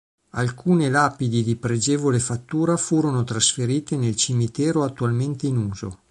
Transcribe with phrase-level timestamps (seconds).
[0.31, 5.99] Alcune lapidi di pregevole fattura furono trasferite nel cimitero attualmente in uso.